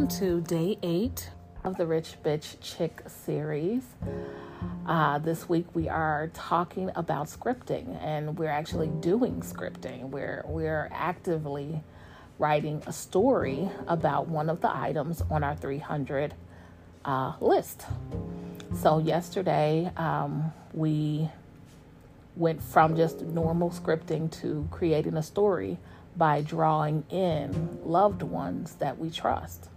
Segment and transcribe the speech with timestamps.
[0.00, 1.28] Welcome to day eight
[1.62, 3.82] of the Rich Bitch Chick series.
[4.86, 10.08] Uh, this week we are talking about scripting, and we're actually doing scripting.
[10.08, 11.82] We're we're actively
[12.38, 16.32] writing a story about one of the items on our 300
[17.04, 17.84] uh, list.
[18.76, 21.28] So yesterday um, we
[22.36, 25.76] went from just normal scripting to creating a story
[26.16, 29.68] by drawing in loved ones that we trust,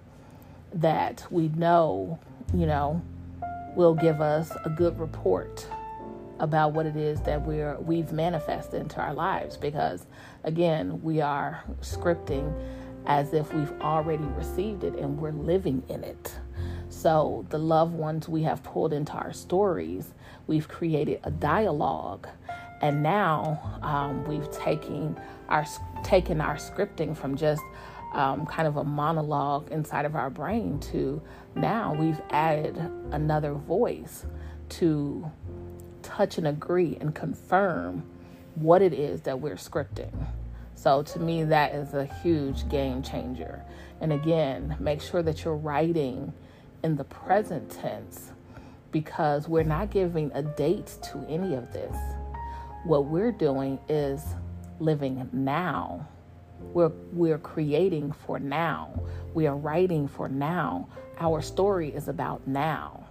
[0.74, 2.20] that we know,
[2.54, 3.02] you know,
[3.76, 5.68] will give us a good report
[6.40, 9.58] about what it is that we're we've manifested into our lives.
[9.58, 10.06] Because
[10.44, 12.54] again we are scripting
[13.06, 16.34] as if we've already received it and we're living in it.
[16.90, 20.14] So the loved ones we have pulled into our stories
[20.48, 22.28] we've created a dialogue.
[22.82, 25.18] And now um, we've taken
[25.50, 25.66] our
[26.04, 27.62] taken our scripting from just
[28.14, 31.22] um, kind of a monologue inside of our brain to
[31.56, 32.78] now we've added
[33.11, 34.25] another voice
[34.70, 35.30] to
[36.02, 38.03] touch and agree and confirm
[38.55, 40.28] what it is that we're scripting.
[40.75, 43.64] So to me, that is a huge game changer.
[44.02, 46.33] And again, make sure that you're writing
[46.83, 48.31] in the present tense
[48.92, 51.95] because we're not giving a date to any of this.
[52.83, 54.22] What we're doing is
[54.80, 56.08] living now.
[56.73, 59.02] We're, we're creating for now.
[59.33, 60.88] We are writing for now.
[61.20, 63.05] Our story is about now.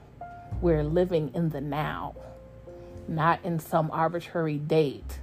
[0.60, 2.14] We're living in the now,
[3.08, 5.18] not in some arbitrary date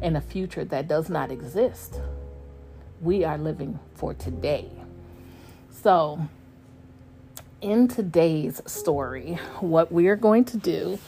[0.00, 2.00] in a future that does not exist.
[3.00, 4.70] We are living for today.
[5.70, 6.20] So,
[7.60, 10.98] in today's story, what we are going to do,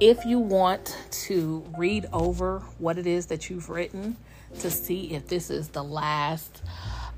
[0.00, 4.16] if you want to read over what it is that you've written
[4.60, 6.62] to see if this is the last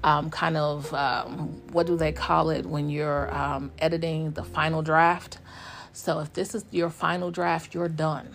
[0.03, 4.83] um, kind of um, what do they call it when you're um, editing the final
[4.83, 5.39] draft.
[5.93, 8.31] So if this is your final draft, you're done.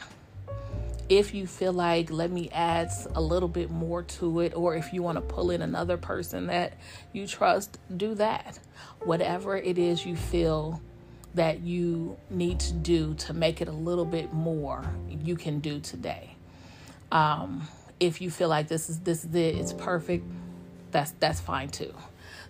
[1.07, 4.91] If you feel like let me add a little bit more to it, or if
[4.91, 6.73] you want to pull in another person that
[7.13, 8.59] you trust, do that.
[9.01, 10.81] Whatever it is you feel
[11.35, 15.79] that you need to do to make it a little bit more, you can do
[15.79, 16.35] today.
[17.12, 17.67] Um,
[18.00, 20.25] if you feel like this is this is it, it's perfect,
[20.91, 21.94] that's that's fine too.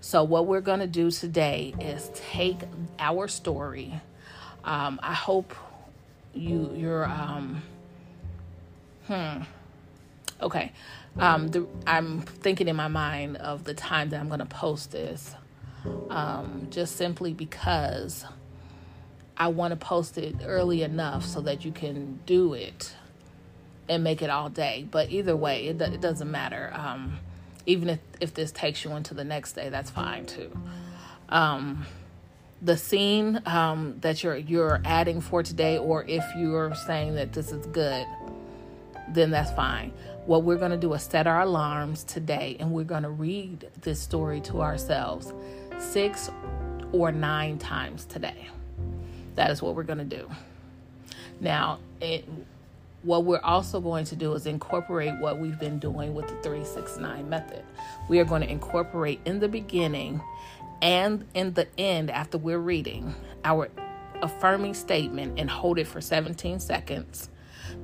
[0.02, 2.60] So what we're gonna do today is take
[3.00, 4.00] our story.
[4.64, 5.54] Um, I hope
[6.34, 7.62] you you're um,
[9.08, 9.44] hmm
[10.42, 10.72] okay.
[11.18, 15.34] Um, the, I'm thinking in my mind of the time that I'm gonna post this,
[16.10, 18.26] um, just simply because
[19.38, 22.94] I want to post it early enough so that you can do it
[23.88, 24.88] and make it all day.
[24.90, 26.72] But either way, it, it doesn't matter.
[26.74, 27.20] Um,
[27.66, 30.52] even if, if this takes you into the next day, that's fine too.
[31.30, 31.86] Um,
[32.62, 37.52] the scene um, that you're you're adding for today, or if you're saying that this
[37.52, 38.06] is good,
[39.10, 39.92] then that's fine.
[40.26, 43.70] What we're going to do is set our alarms today, and we're going to read
[43.82, 45.34] this story to ourselves
[45.78, 46.32] six
[46.92, 48.48] or nine times today.
[49.36, 50.30] That is what we're going to do.
[51.40, 52.28] Now, it
[53.06, 57.30] what we're also going to do is incorporate what we've been doing with the 369
[57.30, 57.64] method.
[58.10, 60.22] We are going to incorporate in the beginning
[60.82, 63.70] and in the end, after we're reading, our
[64.22, 67.30] affirming statement and hold it for 17 seconds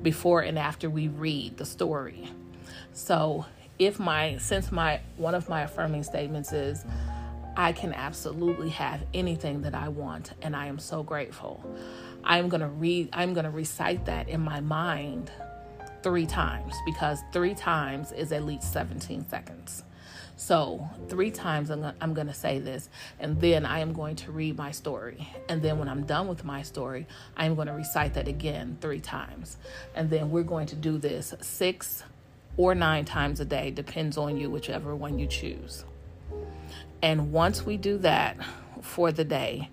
[0.02, 2.28] before and after we read the story.
[2.92, 3.46] So,
[3.78, 6.84] if my since my one of my affirming statements is
[7.56, 11.64] I can absolutely have anything that I want and I am so grateful.
[12.24, 15.30] I'm going to read, I'm going to recite that in my mind
[16.02, 19.84] three times because three times is at least 17 seconds.
[20.36, 22.88] So, three times I'm, going to say this,
[23.20, 25.28] and then I am going to read my story.
[25.48, 28.98] And then, when I'm done with my story, I'm going to recite that again three
[28.98, 29.58] times.
[29.94, 32.02] And then we're going to do this six
[32.56, 35.84] or nine times a day, depends on you, whichever one you choose.
[37.02, 38.36] And once we do that
[38.80, 39.70] for the day,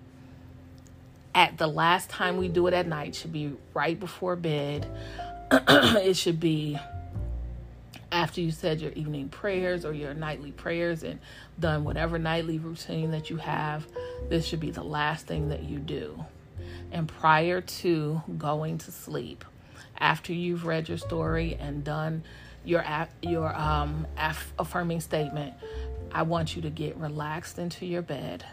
[1.34, 4.86] at the last time we do it at night should be right before bed.
[5.52, 6.78] it should be
[8.12, 11.20] after you said your evening prayers or your nightly prayers and
[11.58, 13.86] done whatever nightly routine that you have,
[14.28, 16.24] this should be the last thing that you do.
[16.92, 19.44] And prior to going to sleep,
[19.98, 22.24] after you've read your story and done
[22.64, 22.84] your
[23.22, 24.06] your um,
[24.58, 25.54] affirming statement,
[26.12, 28.44] I want you to get relaxed into your bed.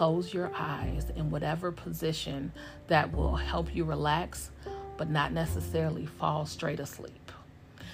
[0.00, 2.52] Close your eyes in whatever position
[2.86, 4.50] that will help you relax,
[4.96, 7.30] but not necessarily fall straight asleep.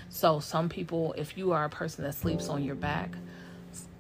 [0.08, 3.11] So, some people, if you are a person that sleeps on your back,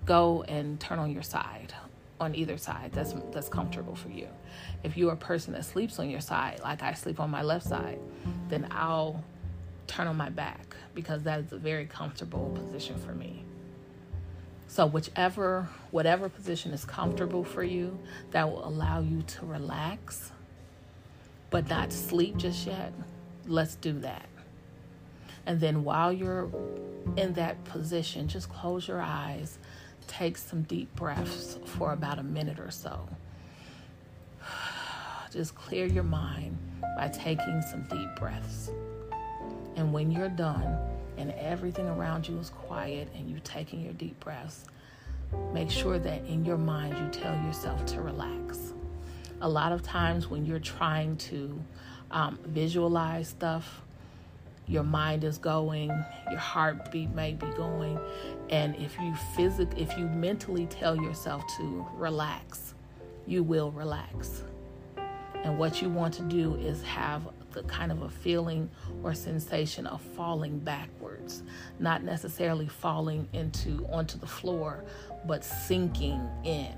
[0.04, 1.74] go and turn on your side,
[2.20, 2.92] on either side.
[2.92, 4.28] That's that's comfortable for you.
[4.84, 7.66] If you're a person that sleeps on your side, like I sleep on my left
[7.66, 7.98] side,
[8.48, 9.24] then I'll
[9.88, 13.42] turn on my back because that is a very comfortable position for me.
[14.68, 17.98] So whichever whatever position is comfortable for you,
[18.32, 20.32] that will allow you to relax
[21.50, 22.92] but not sleep just yet.
[23.46, 24.28] Let's do that.
[25.46, 26.50] And then while you're
[27.16, 29.58] in that position, just close your eyes,
[30.08, 33.08] take some deep breaths for about a minute or so.
[35.32, 36.56] Just clear your mind
[36.96, 38.70] by taking some deep breaths.
[39.76, 40.78] And when you're done
[41.16, 44.64] and everything around you is quiet and you're taking your deep breaths,
[45.52, 48.72] make sure that in your mind you tell yourself to relax.
[49.40, 51.62] A lot of times when you're trying to
[52.10, 53.82] um, visualize stuff,
[54.68, 55.88] your mind is going,
[56.30, 57.98] your heartbeat may be going,
[58.50, 62.74] and if you physic if you mentally tell yourself to relax,
[63.26, 64.42] you will relax.
[65.44, 68.70] And what you want to do is have the kind of a feeling
[69.02, 71.42] or sensation of falling backwards,
[71.80, 74.84] not necessarily falling into onto the floor,
[75.26, 76.76] but sinking in.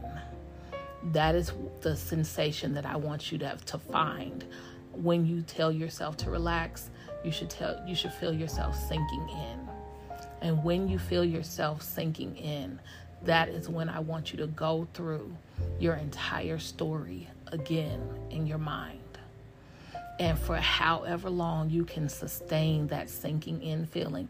[1.13, 4.45] That is the sensation that I want you to have to find
[4.93, 6.91] when you tell yourself to relax
[7.25, 9.69] you should tell you should feel yourself sinking in.
[10.41, 12.81] And when you feel yourself sinking in,
[13.25, 15.37] that is when I want you to go through
[15.81, 19.08] your entire story again in your mind.
[20.19, 24.29] And for however long you can sustain that sinking in feeling.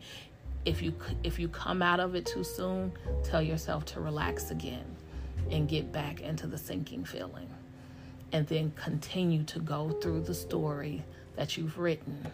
[0.65, 2.93] If you if you come out of it too soon,
[3.25, 4.85] tell yourself to relax again
[5.51, 7.49] and get back into the sinking feeling.
[8.33, 11.03] And then continue to go through the story
[11.37, 12.27] that you've written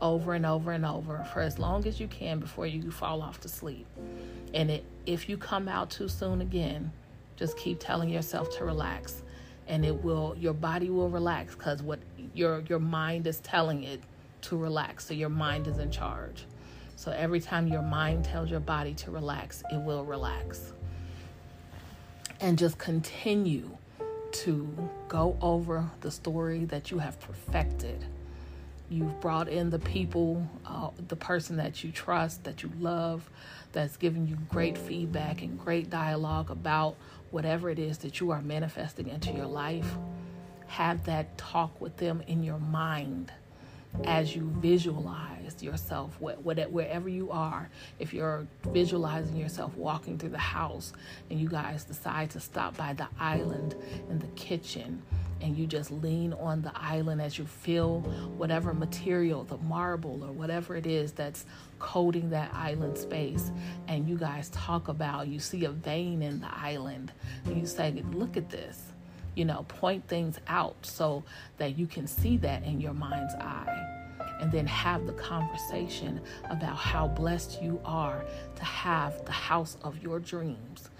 [0.00, 3.40] over and over and over for as long as you can before you fall off
[3.40, 3.86] to sleep.
[4.52, 6.90] And it, if you come out too soon again,
[7.36, 9.22] just keep telling yourself to relax
[9.68, 11.98] and it will your body will relax cuz what
[12.36, 14.00] your your mind is telling it
[14.42, 15.06] to relax.
[15.06, 16.44] So your mind is in charge.
[16.96, 20.72] So every time your mind tells your body to relax, it will relax.
[22.40, 23.76] And just continue
[24.32, 28.04] to go over the story that you have perfected
[28.88, 33.28] You've brought in the people, uh, the person that you trust, that you love,
[33.72, 36.94] that's giving you great feedback and great dialogue about
[37.32, 39.96] whatever it is that you are manifesting into your life.
[40.68, 43.32] Have that talk with them in your mind
[44.04, 47.68] as you visualize yourself wherever you are
[47.98, 50.92] if you're visualizing yourself walking through the house
[51.30, 53.74] and you guys decide to stop by the island
[54.10, 55.00] in the kitchen
[55.40, 58.00] and you just lean on the island as you feel
[58.36, 61.44] whatever material, the marble or whatever it is that's
[61.78, 63.50] coating that island space.
[63.86, 67.12] And you guys talk about, you see a vein in the island,
[67.44, 68.85] and you say, Look at this.
[69.36, 71.22] You know, point things out so
[71.58, 73.84] that you can see that in your mind's eye.
[74.40, 78.24] And then have the conversation about how blessed you are
[78.56, 80.90] to have the house of your dreams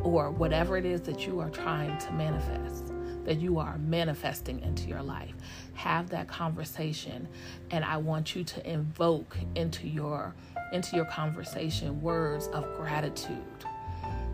[0.00, 4.88] or whatever it is that you are trying to manifest that you are manifesting into
[4.88, 5.34] your life.
[5.74, 7.26] Have that conversation
[7.70, 10.34] and I want you to invoke into your
[10.72, 13.38] into your conversation words of gratitude.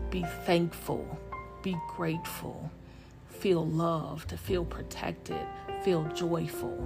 [0.09, 1.05] Be thankful,
[1.61, 2.69] be grateful,
[3.41, 5.47] feel loved, to feel protected,
[5.83, 6.77] feel joyful.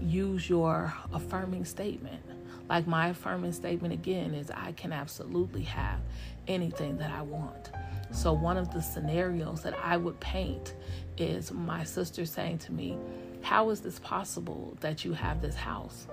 [0.00, 2.20] Use your affirming statement.
[2.68, 6.00] Like my affirming statement again is I can absolutely have
[6.48, 7.70] anything that I want.
[8.10, 10.74] So, one of the scenarios that I would paint
[11.16, 12.98] is my sister saying to me,
[13.40, 16.08] How is this possible that you have this house?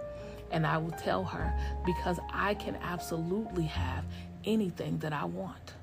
[0.51, 1.51] And I will tell her,
[1.87, 4.05] Because I can absolutely have
[4.45, 5.73] anything that I want.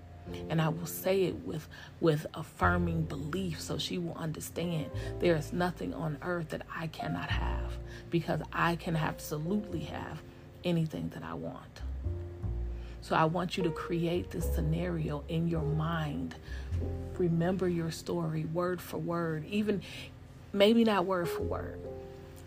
[0.49, 1.69] And I will say it with,
[2.01, 4.91] with affirming belief so she will understand
[5.21, 7.73] there is nothing on earth that I cannot have
[8.11, 10.23] because I can absolutely have
[10.65, 11.83] anything that I want.
[13.03, 16.37] So I want you to create this scenario in your mind.
[17.19, 19.83] Remember your story word for word, even
[20.55, 21.81] maybe not word for word,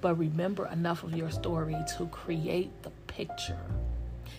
[0.01, 3.59] but remember enough of your story to create the picture.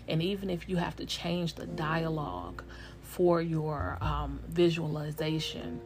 [0.09, 2.65] And even if you have to change the dialogue
[3.19, 5.81] for your um, visualization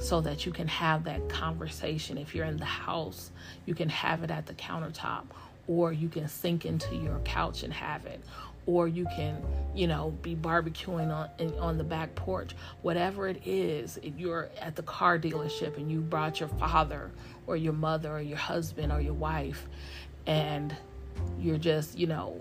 [0.00, 3.30] so that you can have that conversation, if you're in the house,
[3.66, 5.22] you can have it at the countertop,
[5.68, 8.20] or you can sink into your couch and have it,
[8.66, 9.40] or you can,
[9.76, 11.28] you know, be barbecuing on
[11.60, 12.56] on the back porch.
[12.82, 17.12] Whatever it is, if you're at the car dealership and you brought your father
[17.46, 19.68] or your mother or your husband or your wife,
[20.26, 20.74] and
[21.38, 22.36] you're just, you know,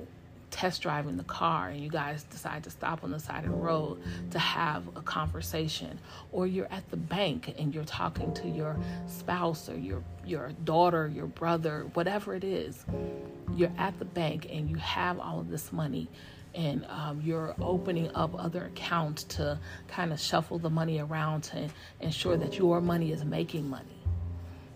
[0.51, 3.58] test driving the car and you guys decide to stop on the side of the
[3.58, 5.98] road to have a conversation.
[6.31, 8.77] Or you're at the bank and you're talking to your
[9.08, 12.86] spouse or your your daughter your brother whatever it is.
[13.55, 16.08] You're at the bank and you have all of this money
[16.53, 21.70] and um, you're opening up other accounts to kind of shuffle the money around to
[22.01, 23.86] ensure that your money is making money.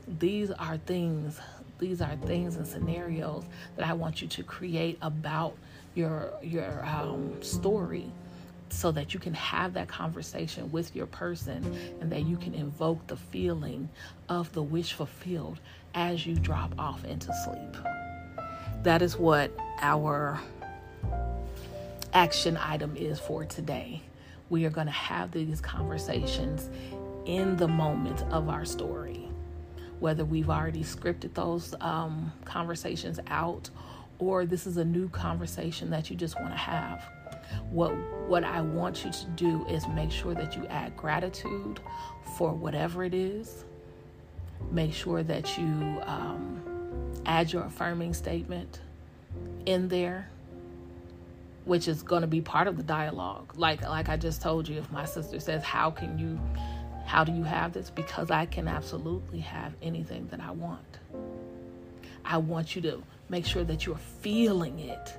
[0.07, 1.39] These are things
[1.77, 3.43] these are things and scenarios
[3.75, 5.57] that I want you to create about
[5.95, 8.11] your your um, story
[8.69, 13.05] so that you can have that conversation with your person and that you can invoke
[13.07, 13.87] the feeling
[14.27, 15.59] of the wish fulfilled
[15.93, 17.77] as you drop off into sleep.
[18.83, 20.39] That is what our
[22.13, 24.01] action item is for today.
[24.49, 26.69] We are going to have these conversations
[27.25, 29.27] in the moment of our story.
[29.99, 33.69] Whether we've already scripted those um, conversations out
[34.19, 37.03] or this is a new conversation that you just want to have.
[37.69, 37.91] What
[38.27, 41.79] what I want you to do is make sure that you add gratitude
[42.37, 43.65] for whatever it is.
[44.71, 46.61] Make sure that you um,
[47.25, 48.81] add your affirming statement
[49.65, 50.29] in there,
[51.65, 53.53] which is going to be part of the dialogue.
[53.55, 56.39] Like like I just told you, if my sister says, "How can you?"
[57.05, 57.91] How do you have this?
[57.91, 60.97] Because I can absolutely have anything that I want.
[62.25, 65.17] I want you to make sure that you're feeling it.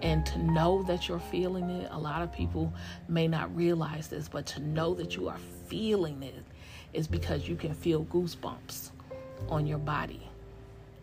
[0.00, 2.72] And to know that you're feeling it, a lot of people
[3.08, 6.44] may not realize this, but to know that you are feeling it
[6.92, 8.90] is because you can feel goosebumps
[9.48, 10.28] on your body.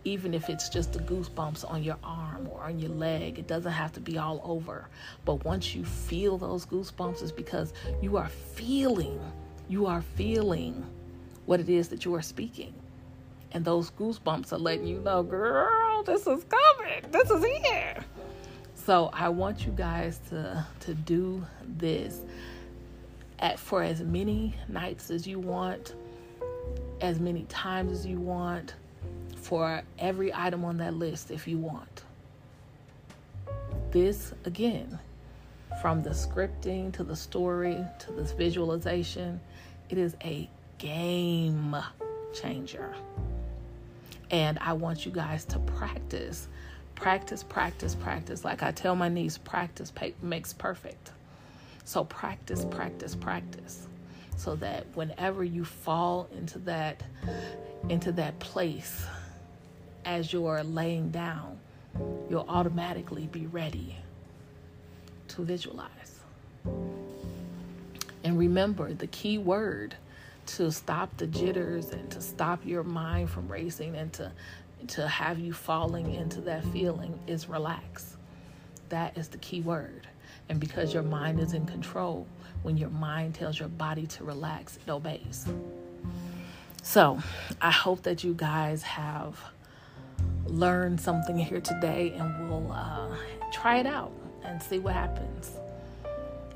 [0.04, 3.72] Even if it's just the goosebumps on your arm or on your leg, it doesn't
[3.72, 4.88] have to be all over.
[5.26, 9.20] But once you feel those goosebumps, it's because you are feeling,
[9.68, 10.86] you are feeling
[11.46, 12.74] what it is that you are speaking.
[13.52, 17.12] And those goosebumps are letting you know, girl, this is coming.
[17.12, 17.98] This is here.
[18.76, 21.46] So I want you guys to to do
[21.78, 22.22] this
[23.40, 25.96] at for as many nights as you want,
[27.02, 28.76] as many times as you want,
[29.36, 32.04] for every item on that list if you want.
[33.92, 35.00] This again,
[35.82, 39.40] from the scripting to the story to this visualization,
[39.90, 41.76] it is a game
[42.34, 42.96] changer.
[44.32, 46.48] And I want you guys to practice.
[46.96, 48.44] Practice, practice, practice.
[48.44, 51.12] Like I tell my niece, practice makes perfect.
[51.86, 53.88] So practice, practice, practice.
[54.38, 57.02] So that whenever you fall into that
[57.90, 59.06] into that place
[60.06, 61.60] as you're laying down,
[62.30, 63.96] you'll automatically be ready
[65.30, 66.20] to visualize.
[68.24, 69.96] And remember the key word
[70.58, 74.32] to stop the jitters and to stop your mind from racing and to
[74.88, 78.18] to have you falling into that feeling is relax.
[78.88, 80.08] That is the key word.
[80.48, 82.26] And because your mind is in control,
[82.64, 85.46] when your mind tells your body to relax, it obeys.
[86.82, 87.20] So,
[87.62, 89.38] I hope that you guys have
[90.46, 93.16] learned something here today and we'll uh,
[93.52, 94.14] try it out
[94.44, 95.52] and see what happens.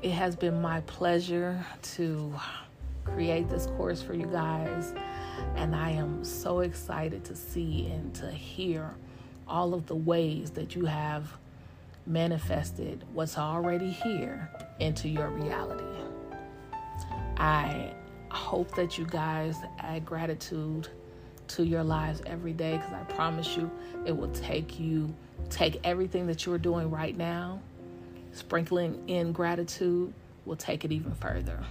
[0.02, 2.34] It has been my pleasure to
[3.04, 4.94] create this course for you guys.
[5.56, 8.94] And I am so excited to see and to hear
[9.46, 11.32] all of the ways that you have
[12.06, 15.84] manifested what's already here into your reality.
[17.36, 17.92] I
[18.30, 20.88] hope that you guys add gratitude
[21.48, 23.70] to your lives every day because I promise you
[24.06, 25.14] it will take you,
[25.50, 27.60] take everything that you're doing right now,
[28.32, 30.12] sprinkling in gratitude
[30.46, 31.64] will take it even further.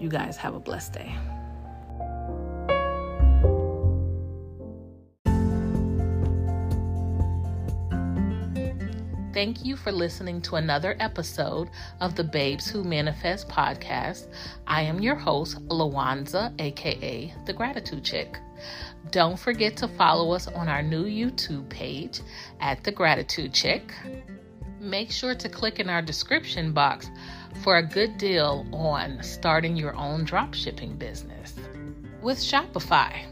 [0.00, 1.14] You guys have a blessed day.
[9.34, 14.26] Thank you for listening to another episode of the Babes Who Manifest podcast.
[14.66, 18.38] I am your host, Lawanza, aka The Gratitude Chick.
[19.12, 22.20] Don't forget to follow us on our new YouTube page
[22.60, 23.92] at The Gratitude Chick.
[24.80, 27.08] Make sure to click in our description box
[27.62, 31.54] for a good deal on starting your own dropshipping business
[32.22, 33.24] with Shopify.